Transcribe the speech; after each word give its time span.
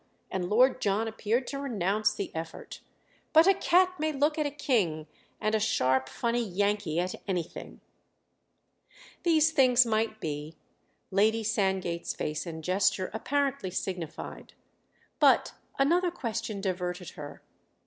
And 0.31 0.49
Lord 0.49 0.81
John 0.81 1.07
appeared 1.07 1.45
to 1.45 1.59
renounce 1.59 2.11
the 2.11 2.31
effort. 2.33 2.79
"But 3.33 3.45
a 3.45 3.53
cat 3.53 3.99
may 3.99 4.11
look 4.11 4.39
at 4.39 4.47
a 4.47 4.49
king 4.49 5.05
and 5.39 5.53
a 5.53 5.59
sharp 5.59 6.09
funny 6.09 6.43
Yankee 6.43 6.99
at 6.99 7.13
anything." 7.27 7.81
These 9.21 9.51
things 9.51 9.85
might 9.85 10.19
be, 10.19 10.55
Lady 11.11 11.43
Sandgate's 11.43 12.15
face 12.15 12.47
and 12.47 12.63
gesture 12.63 13.11
apparently 13.13 13.69
signified; 13.69 14.53
but 15.19 15.53
another 15.77 16.09
question 16.09 16.61
diverted 16.61 17.11
her. 17.11 17.43